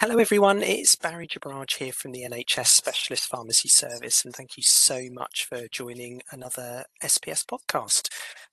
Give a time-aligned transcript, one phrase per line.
[0.00, 0.62] Hello, everyone.
[0.62, 5.44] It's Barry Jubraj here from the NHS Specialist Pharmacy Service, and thank you so much
[5.44, 8.08] for joining another SPS podcast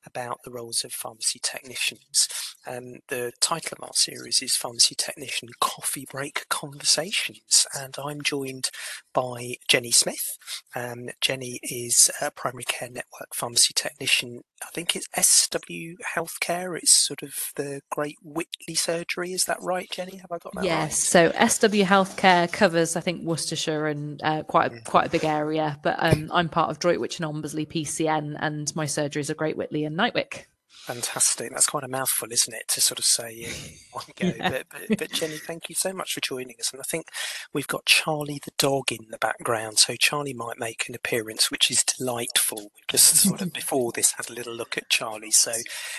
[0.06, 2.28] about the roles of pharmacy technicians.
[2.68, 8.70] Um, the title of our series is Pharmacy Technician Coffee Break Conversations, and I'm joined
[9.14, 10.38] by Jennie Smith.
[10.76, 14.42] Um, Jennie is a primary care network pharmacy technician.
[14.62, 16.78] I think it's SW Healthcare.
[16.78, 19.32] It's sort of the Great Witley surgery.
[19.32, 20.18] Is that right, Jennie?
[20.18, 21.32] Have I got that yes, right?
[21.32, 25.80] so SW Healthcare covers, I think, Worcestershire and uh, quite a, quite a big area.
[25.82, 29.86] But um, I'm part of Droitwich and Ombersley PCN, and my surgeries are Great Witley
[29.86, 30.46] and Knightwick.
[30.88, 31.52] Fantastic.
[31.52, 33.52] That's quite a mouthful, isn't it, to sort of say in
[33.92, 34.28] one go.
[34.28, 34.50] Yeah.
[34.50, 36.72] But, but, but Jennie, thank you so much for joining us.
[36.72, 37.10] And I think
[37.52, 39.80] we've got Charlie the dog in the background.
[39.80, 42.72] So Charlie might make an appearance, which is delightful.
[42.88, 45.32] Just sort of before this had a little look at Charlie.
[45.32, 45.52] So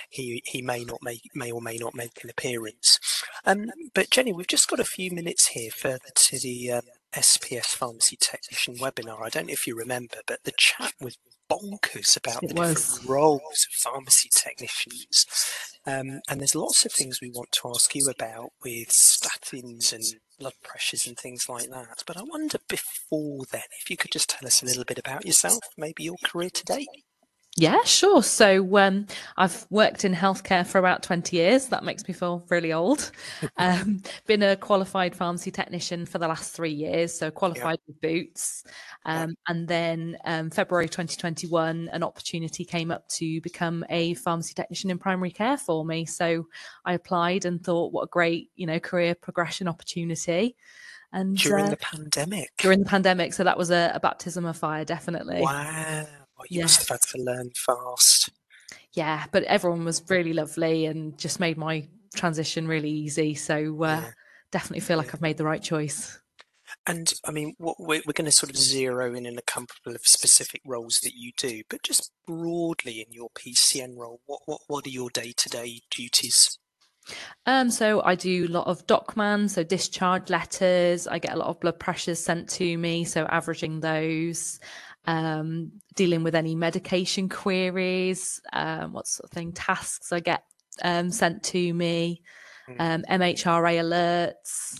[0.08, 2.98] he he may not make may or may not make an appearance.
[3.44, 6.82] Um, but Jennie, we've just got a few minutes here further to the um,
[7.12, 9.20] SPS Pharmacy Technician webinar.
[9.22, 11.18] I don't know if you remember, but the chat was
[11.50, 12.74] bonkers about It the was.
[12.74, 15.26] different roles of pharmacy technicians.
[15.86, 20.04] Um, and there's lots of things we want to ask you about with statins and
[20.38, 22.02] blood pressures and things like that.
[22.06, 25.24] But I wonder before then, if you could just tell us a little bit about
[25.26, 26.88] yourself, maybe your career to date.
[27.58, 28.22] Yeah, sure.
[28.22, 29.06] So um,
[29.36, 31.66] I've worked in healthcare for about 20 years.
[31.66, 33.10] That makes me feel really old.
[33.56, 38.62] Um, been a qualified pharmacy technician for the last three years, so qualified with Boots.
[39.04, 39.22] Yeah.
[39.22, 44.90] Um, and then um, February 2021, an opportunity came up to become a pharmacy technician
[44.90, 46.04] in primary care for me.
[46.04, 46.46] So
[46.84, 50.56] I applied and thought, what a great, you know, career progression opportunity.
[51.12, 52.50] And During uh, the pandemic.
[52.58, 55.40] during the pandemic, so that was a, a baptism of fire, definitely.
[55.40, 56.06] Wow.
[56.48, 58.30] You must have had to learn fast.
[58.92, 64.02] yeah but everyone was really lovely and just made my transition really easy so uh,
[64.02, 64.10] Yeah.
[64.50, 66.18] definitely feel like i've made the right choice
[66.86, 69.94] And I mean, what we're, we're going to sort of zero in on a couple
[69.94, 74.62] of specific roles that you do, but just broadly in your PCN role, what what,
[74.66, 76.58] what are your day to day duties?
[77.46, 81.48] um so i do a lot of docman so discharge letters i get a lot
[81.48, 84.60] of blood pressures sent to me so averaging those
[85.08, 90.42] um dealing with any medication queries um what sort of thing tasks i get
[90.82, 92.22] um sent to me
[92.68, 92.76] Mm.
[92.80, 94.78] um mhra alerts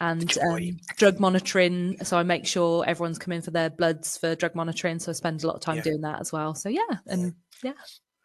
[0.00, 2.02] and um, drug monitoring.
[2.04, 4.98] So I make sure everyone's coming for their bloods for drug monitoring.
[4.98, 5.82] So I spend a lot of time Yeah.
[5.82, 6.54] doing that as well.
[6.54, 7.74] So yeah, and yeah.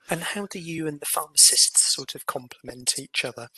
[0.10, 3.50] And how do you and the pharmacists sort of complement each other?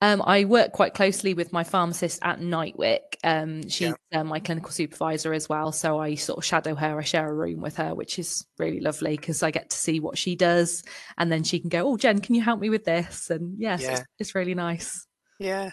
[0.00, 3.16] Um, I work quite closely with my pharmacist at Knightwick.
[3.24, 5.72] Um, she's uh, my clinical supervisor as well.
[5.72, 6.98] So I sort of shadow her.
[6.98, 9.98] I share a room with her, which is really lovely because I get to see
[9.98, 10.84] what she does.
[11.16, 13.28] And then she can go, Oh, Jen, can you help me with this?
[13.30, 13.92] And yes, Yeah.
[13.92, 15.04] it's, it's really nice.
[15.40, 15.70] Yeah.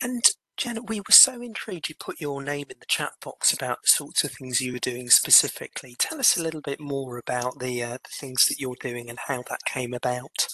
[0.00, 0.22] And
[0.56, 3.88] Jen, we were so intrigued you put your name in the chat box about the
[3.88, 5.96] sorts of things you were doing specifically.
[5.98, 9.18] Tell us a little bit more about the uh, the things that you're doing and
[9.26, 10.46] how that came about.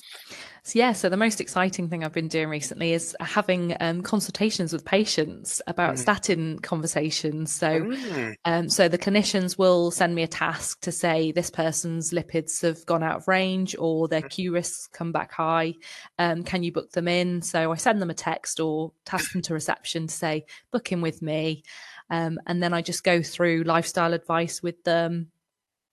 [0.62, 4.72] So yeah, so the most exciting thing I've been doing recently is having um, consultations
[4.72, 5.98] with patients about Mm.
[5.98, 7.52] statin conversations.
[7.52, 12.10] So Mm, Um, so the clinicians will send me a task to say this person's
[12.12, 15.74] lipids have gone out of range or their Q risks come back high.
[16.18, 17.42] Um, can you book them in?
[17.42, 21.00] So I send them a text or task them to reception to say book in
[21.00, 21.62] with me,
[22.10, 25.30] um, and then I just go through lifestyle advice with them.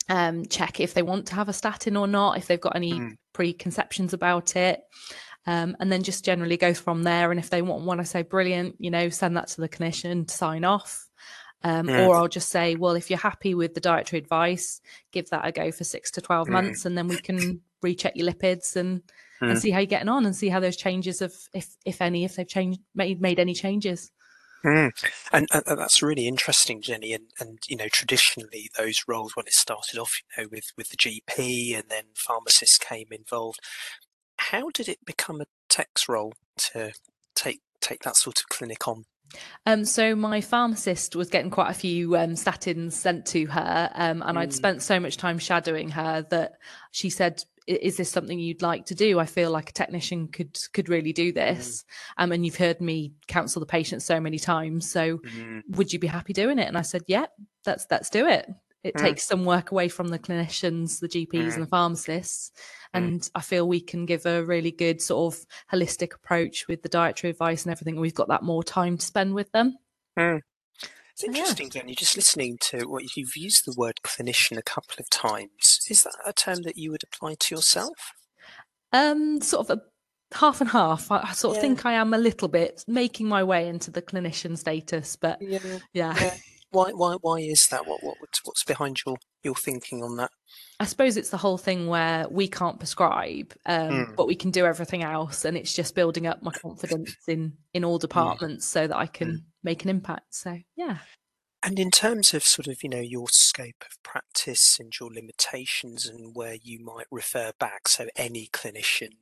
[0.10, 3.00] Um, check if they want to have a statin or not, if they've got any
[3.00, 3.18] Mm.
[3.34, 4.82] preconceptions about it.
[5.46, 7.32] Um, and then just generally go from there.
[7.32, 10.28] And if they want one, I say, brilliant, you know, send that to the clinician
[10.28, 11.08] to sign off.
[11.64, 12.08] Um, Mm.
[12.08, 14.80] Or I'll just say, well, if you're happy with the dietary advice,
[15.12, 16.52] give that a go for six to 12 Mm.
[16.52, 19.02] months, and then we can recheck your lipids and,
[19.42, 19.62] and Mm.
[19.62, 22.36] see how you're getting on and see how those changes have, if if any, if
[22.36, 24.12] they've changed, made, made any changes.
[24.66, 24.92] Mm.
[25.32, 27.14] And, and and that's really interesting, Jennie.
[27.14, 30.90] And, and you know, traditionally, those roles when it started off, you know, with with
[30.90, 33.60] the GP and then pharmacists came involved.
[34.38, 36.94] How did it become a tech's role to
[37.36, 39.06] take take that sort of clinic on?
[39.66, 44.24] Um, so my pharmacist was getting quite a few um, statins sent to her, um,
[44.26, 44.54] and I'd Mm.
[44.54, 46.54] spent so much time shadowing her that
[46.92, 49.20] she said, "I- "Is this something you'd like to do?
[49.20, 51.84] I feel like a technician could could really do this."
[52.18, 55.62] Um, and you've heard me counsel the patient so many times, so Mm.
[55.76, 56.68] would you be happy doing it?
[56.68, 57.26] And I said, "Yeah,
[57.66, 58.48] let's let's do it."
[58.84, 59.02] It Mm.
[59.02, 62.52] takes some work away from the clinicians, the GPs, and the pharmacists,
[62.96, 63.00] Mm.
[63.04, 66.90] and I feel we can give a really good sort of holistic approach with the
[66.90, 68.00] dietary advice and everything.
[68.00, 69.78] We've got that more time to spend with them.
[71.20, 71.30] It's Yeah.
[71.40, 75.10] interesting, Jennie, You're just listening to what you've used the word clinician a couple of
[75.10, 75.80] times.
[75.90, 78.14] Is that a term that you would apply to yourself?
[78.94, 81.10] Um, sort of a half and half.
[81.12, 81.70] I, I sort of Yeah.
[81.70, 85.80] think I am a little bit making my way into the clinician status, but Yeah.
[85.94, 86.14] yeah.
[86.72, 86.92] Why?
[86.92, 87.16] Why?
[87.22, 87.88] Why is that?
[87.88, 88.04] What?
[88.04, 88.16] What?
[88.20, 90.32] What's, what's behind your your thinking on that?
[90.80, 94.16] I suppose it's the whole thing where we can't prescribe, um, Mm.
[94.16, 97.84] but we can do everything else, and it's just building up my confidence in in
[97.84, 100.36] all departments so that I can make an impact.
[100.36, 101.00] So yeah,
[101.64, 106.06] And in terms of sort of, you know, your scope of practice and your limitations
[106.06, 109.14] and where you might refer back, so any clinician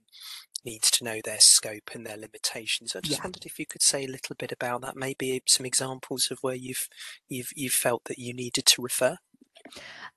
[0.65, 2.95] needs to know their scope and their limitations.
[2.95, 3.23] I just Yeah.
[3.23, 6.55] wondered if you could say a little bit about that, maybe some examples of where
[6.55, 6.87] you've
[7.29, 9.17] you've you've felt that you needed to refer.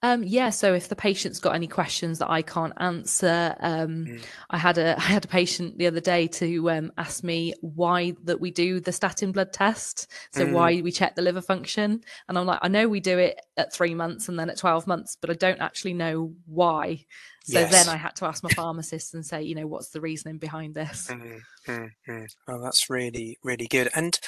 [0.02, 0.50] Um, yeah.
[0.50, 4.24] So if the patient's got any questions that I can't answer, um, Mm.
[4.50, 8.14] I had a I had a patient the other day to um, ask me why
[8.24, 10.52] that we do the statin blood test, so Mm.
[10.52, 13.72] why we check the liver function, and I'm like, I know we do it at
[13.72, 17.04] three months and then at twelve months, but I don't actually know why.
[17.44, 17.70] So Yes.
[17.70, 20.74] then I had to ask my pharmacist and say, you know, what's the reasoning behind
[20.74, 21.08] this?
[21.10, 22.26] Mm, mm, mm.
[22.46, 23.88] Oh, that's really, really good.
[23.94, 24.18] And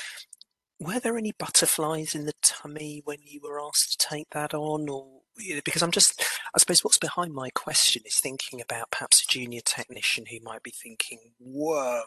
[0.79, 4.89] were there any butterflies in the tummy when you were asked to take that on,
[4.89, 5.20] or
[5.65, 6.21] because I'm just,
[6.55, 10.63] I suppose what's behind my question is thinking about perhaps a junior technician who might
[10.63, 12.03] be thinking, "Whoa,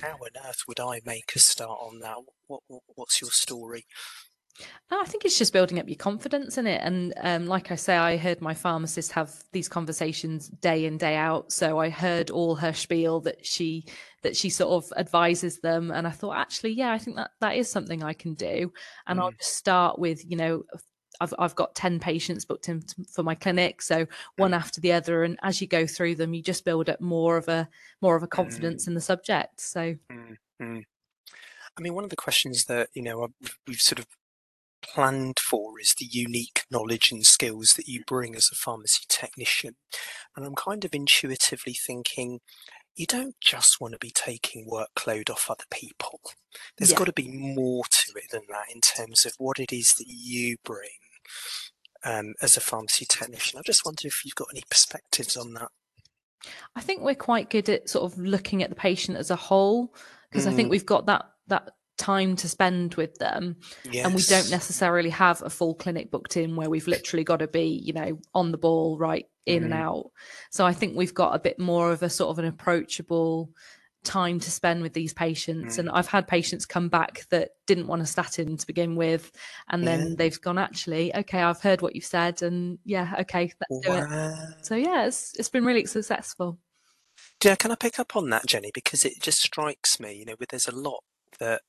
[0.00, 2.16] how on earth would I make a start on that?
[2.46, 3.86] What, what what's your story?"
[4.90, 6.80] No, I think it's just building up your confidence in it.
[6.82, 11.16] And um, like I say, I heard my pharmacist have these conversations day in day
[11.16, 11.52] out.
[11.52, 13.86] So I heard all her spiel that she
[14.22, 17.56] that she sort of advises them, and I thought, actually, yeah, I think that that
[17.56, 18.72] is something I can do.
[19.06, 19.38] And I'll Mm.
[19.38, 20.62] just start with, you know.
[21.20, 24.06] I've, I've got 10 patients booked in for my clinic so
[24.36, 27.36] one after the other and as you go through them you just build up more
[27.36, 27.68] of a
[28.00, 30.82] more of a confidence in the subject so Mm, mm.
[31.76, 33.28] I mean, one of the questions that you know
[33.66, 34.06] we've sort of
[34.82, 39.76] planned for is the unique knowledge and skills that you bring as a pharmacy technician,
[40.36, 42.40] and I'm kind of intuitively thinking
[42.94, 46.20] you don't just want to be taking workload off other people.
[46.78, 46.98] There's Yeah.
[46.98, 50.06] got to be more to it than that in terms of what it is that
[50.08, 50.90] you bring
[52.04, 53.58] um, as a pharmacy technician.
[53.58, 55.68] I just wondered if you've got any perspectives on that.
[56.76, 59.94] I think we're quite good at sort of looking at the patient as a whole
[60.30, 60.72] because I think Mm.
[60.72, 63.56] we've got that that time to spend with them
[63.90, 64.04] Yes.
[64.04, 67.46] and we don't necessarily have a full clinic booked in where we've literally got to
[67.46, 69.76] be you know on the ball right in and Mhm.
[69.78, 70.10] out
[70.50, 73.48] so i think we've got a bit more of a sort of an approachable
[74.04, 75.78] time to spend with these patients.
[75.78, 75.92] And mm.
[75.94, 79.32] i've had patients come back that didn't want a statin to begin with.
[79.68, 83.86] And then they've gone actually okay i've heard what you've said and yeah okay let's
[83.86, 84.64] do it.
[84.64, 86.58] So yeah it's it's been really successful.
[87.42, 88.70] Yeah, can I pick up on that, Jennie?
[88.72, 91.04] Because it just strikes me, you know, there's a lot
[91.38, 91.60] that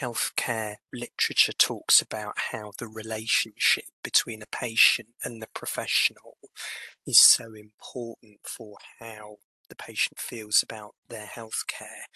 [0.00, 6.36] healthcare literature talks about how the relationship between a patient and the professional
[7.06, 9.36] is so important for how
[9.68, 12.06] the patient feels about their healthcare.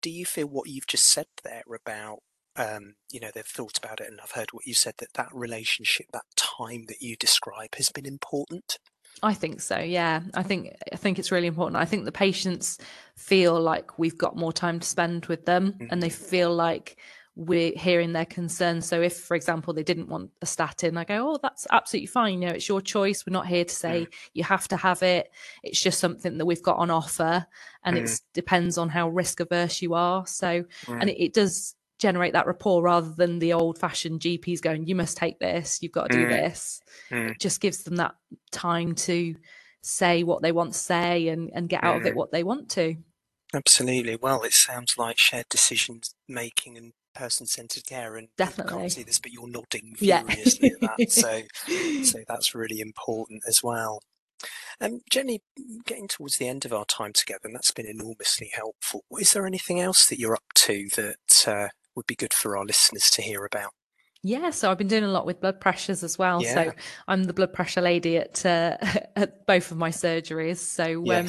[0.00, 2.18] Do you feel what you've just said there about,
[2.56, 5.28] um, you know, they've thought about it and I've heard what you said that that
[5.32, 8.78] relationship, that time that you describe has been important?
[9.22, 9.78] I think so.
[9.78, 11.76] Yeah, I think I think it's really important.
[11.76, 12.78] I think the patients
[13.16, 16.98] feel like we've got more time to spend with them, and they feel like
[17.34, 18.86] we're hearing their concerns.
[18.86, 22.42] So, if, for example, they didn't want a statin, I go, "Oh, that's absolutely fine.
[22.42, 23.24] You know, it's your choice.
[23.26, 25.30] We're not here to say you have to have it.
[25.62, 27.46] It's just something that we've got on offer,
[27.84, 28.02] and Mm.
[28.04, 30.26] it depends on how risk averse you are.
[30.26, 31.00] So, Mm.
[31.00, 35.16] and it, it does generate that rapport rather than the old-fashioned GPs going, "You must
[35.16, 35.80] take this.
[35.82, 36.30] You've got to do Mm.
[36.30, 36.80] this."
[37.10, 37.30] Mm.
[37.30, 38.14] it just gives them that
[38.50, 39.34] time to
[39.80, 42.16] say what they want to say and, and get out of it Mm.
[42.16, 42.96] what they want to.
[43.54, 44.16] Absolutely.
[44.16, 48.72] Well, it sounds like shared decisions making and person-centered care, and Definitely.
[48.78, 50.22] can't see this, but you're nodding Yeah.
[50.24, 51.10] furiously at that.
[51.10, 51.42] So,
[52.04, 54.00] so that's really important as well.
[54.80, 55.40] Um, Jennie,
[55.86, 59.04] getting towards the end of our time together, and that's been enormously helpful.
[59.18, 62.64] Is there anything else that you're up to that uh, would be good for our
[62.64, 63.70] listeners to hear about?
[64.24, 66.42] Yeah, so I've been doing a lot with blood pressures as well.
[66.42, 66.54] Yeah.
[66.54, 66.72] So
[67.08, 68.76] I'm the blood pressure lady at uh,
[69.16, 70.58] at both of my surgeries.
[70.58, 71.26] So um,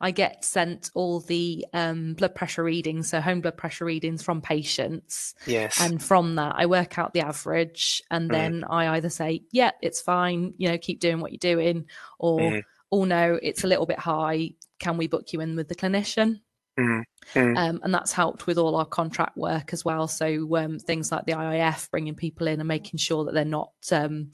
[0.00, 4.40] I get sent all the um, blood pressure readings, so home blood pressure readings from
[4.42, 5.76] patients, Yes.
[5.78, 8.34] and from that I work out the average, and Mm.
[8.34, 11.86] then I either say, "Yeah, it's fine," you know, keep doing what you're doing,
[12.18, 12.62] or Mm.
[12.90, 14.54] "Oh no, it's a little bit high.
[14.80, 16.40] Can we book you in with the clinician?"
[16.82, 17.02] Mm.
[17.34, 17.56] Mm.
[17.56, 20.08] um, and that's helped with all our contract work as well.
[20.08, 23.72] So um, things like the IIF, bringing people in and making sure that they're not
[23.90, 24.30] um,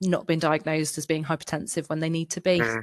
[0.00, 2.60] not being diagnosed as being hypertensive when they need to be.
[2.60, 2.82] Mm.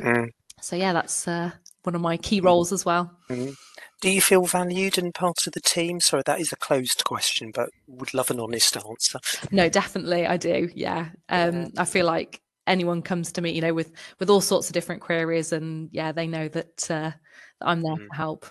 [0.00, 0.28] Mm.
[0.60, 1.50] So yeah, that's uh,
[1.82, 3.10] one of my key roles as well.
[3.28, 3.54] Mm.
[4.00, 6.00] Do you feel valued and part of the team?
[6.00, 9.18] Sorry, that is a closed question, but would love an honest answer.
[9.50, 10.68] No, definitely, I do.
[10.74, 11.68] Yeah, um, Yeah.
[11.78, 15.02] I feel like anyone comes to me, you know, with with all sorts of different
[15.02, 17.12] queries, and yeah, they know that uh,
[17.60, 18.08] that I'm there Mm.
[18.08, 18.46] to help.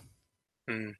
[0.69, 0.95] Mm.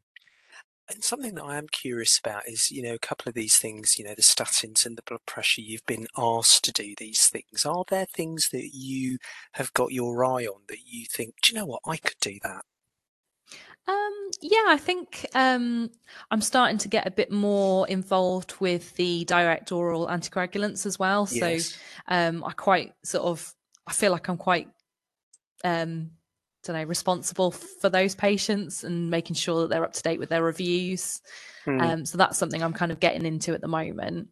[0.89, 3.97] And something that I am curious about is, you know, a couple of these things,
[3.97, 7.65] you know, the statins and the blood pressure, you've been asked to do these things.
[7.65, 9.17] Are there things that you
[9.53, 12.37] have got your eye on that you think, do you know what, I could do
[12.43, 12.65] that?
[13.87, 15.89] Um, yeah, I think um,
[16.31, 21.27] I'm starting to get a bit more involved with the direct oral anticoagulants as well.
[21.31, 21.73] Yes.
[21.73, 23.53] So um, I quite sort of,
[23.87, 24.69] I feel like I'm quite
[25.63, 26.11] um,
[26.63, 30.29] don't know, responsible for those patients and making sure that they're up to date with
[30.29, 31.21] their reviews.
[31.65, 31.79] Hmm.
[31.81, 34.29] Um, so that's something I'm kind of getting into at the moment.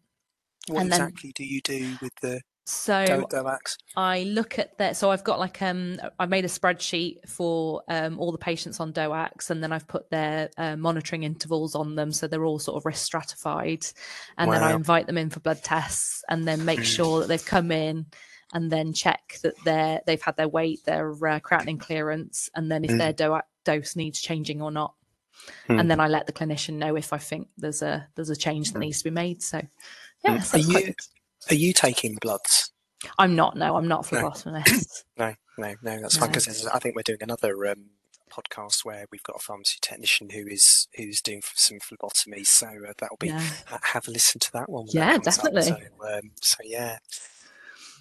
[0.67, 3.75] What and then- exactly do you do with the So Do- DOACs?
[3.97, 4.95] I look at that.
[4.95, 8.93] So I've got like um, I made a spreadsheet for um all the patients on
[8.93, 12.77] DOACs, and then I've put their uh, monitoring intervals on them, so they're all sort
[12.77, 13.85] of risk stratified.
[14.37, 16.83] And then I invite them in for blood tests, and then make Mm.
[16.95, 18.05] sure that they've come in,
[18.53, 22.83] and then check that they're they've had their weight, their uh, creatinine clearance, and then
[22.85, 22.97] if Mm.
[22.97, 24.93] their DOAC dose needs changing or not.
[25.69, 25.79] Mm.
[25.79, 28.73] And then I let the clinician know if I think there's a there's a change
[28.73, 29.41] that needs to be made.
[29.41, 29.61] So
[30.23, 30.43] yeah, Mm.
[30.43, 30.95] so Are you- good.
[31.49, 32.71] Are you taking bloods?
[33.17, 33.57] I'm not.
[33.57, 34.21] No, I'm not a No.
[34.29, 35.03] phlebotomist.
[35.17, 36.01] No, no, no.
[36.01, 37.89] That's fine because I think we're doing another um,
[38.31, 42.43] podcast where we've got a pharmacy technician who is who's doing some phlebotomy.
[42.43, 43.39] So uh, that'll be yeah.
[43.67, 44.85] ha- have a listen to that one.
[44.89, 45.63] Yeah, definitely.
[45.63, 45.75] So,
[46.07, 46.99] um, so yeah.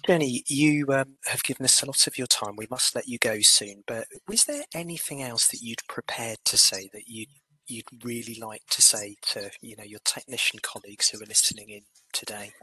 [0.07, 2.55] Jennie, you um, have given us a lot of your time.
[2.57, 3.83] We must let you go soon.
[3.87, 7.27] But was there anything else that you'd prepared to say that you
[7.67, 11.81] you'd really like to say to you know your technician colleagues who are listening in
[12.13, 12.53] today?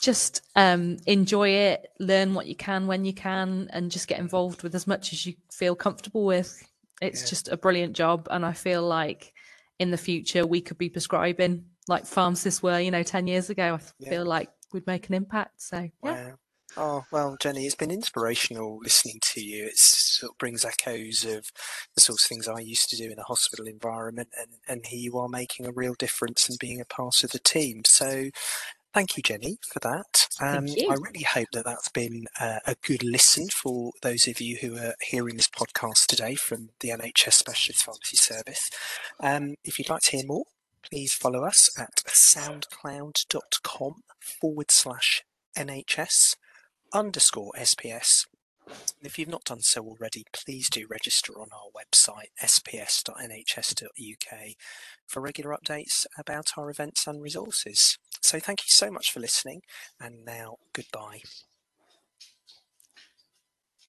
[0.00, 4.62] just um, enjoy it, learn what you can when you can, and just get involved
[4.62, 6.62] with as much as you feel comfortable with.
[7.00, 7.28] It's Yeah.
[7.30, 9.32] just a brilliant job, and I feel like
[9.78, 13.74] in the future we could be prescribing like pharmacists were, you know, ten years ago.
[13.76, 14.10] I Yeah.
[14.10, 15.62] feel like we'd make an impact.
[15.62, 16.38] So yeah, Wow.
[16.76, 19.66] Oh, well, Jennie, it's been inspirational listening to you.
[19.66, 21.50] It sort of brings echoes of
[21.94, 25.00] the sorts of things I used to do in a hospital environment, and, and here
[25.00, 27.82] you are making a real difference and being a part of the team.
[27.84, 28.30] So,
[28.94, 30.28] thank you, Jennie, for that.
[30.40, 30.88] Um, you.
[30.88, 34.78] I really hope that that's been uh, a good listen for those of you who
[34.78, 38.70] are hearing this podcast today from the NHS Specialist Pharmacy Service.
[39.20, 40.44] Um, if you'd like to hear more,
[40.88, 44.02] please follow us at soundcloud.com
[44.40, 45.22] forward slash
[45.56, 46.36] NHS
[46.92, 48.26] underscore SPS.
[49.02, 54.38] If you've not done so already, please do register on our website, sps.nhs.uk,
[55.06, 57.98] for regular updates about our events and resources.
[58.22, 59.62] So thank you so much for listening,
[60.00, 61.22] and now goodbye.